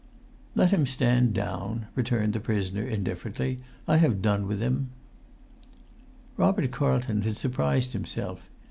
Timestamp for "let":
0.55-0.71